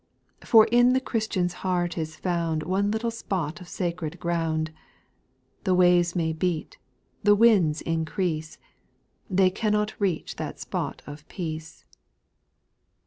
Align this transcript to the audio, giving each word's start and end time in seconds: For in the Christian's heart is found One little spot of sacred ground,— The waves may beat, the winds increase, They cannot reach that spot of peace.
For 0.43 0.65
in 0.71 0.93
the 0.93 0.99
Christian's 0.99 1.53
heart 1.61 1.95
is 1.95 2.15
found 2.15 2.63
One 2.63 2.89
little 2.89 3.11
spot 3.11 3.61
of 3.61 3.67
sacred 3.67 4.19
ground,— 4.19 4.71
The 5.63 5.75
waves 5.75 6.15
may 6.15 6.33
beat, 6.33 6.79
the 7.21 7.35
winds 7.35 7.81
increase, 7.81 8.57
They 9.29 9.51
cannot 9.51 9.93
reach 9.99 10.37
that 10.37 10.59
spot 10.59 11.03
of 11.05 11.27
peace. 11.27 11.85